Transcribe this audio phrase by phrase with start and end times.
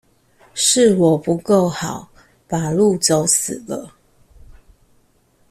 [0.55, 2.09] 是我不夠好，
[2.47, 3.93] 把路走死了